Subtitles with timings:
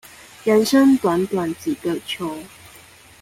[0.43, 2.35] 人生短短幾個秋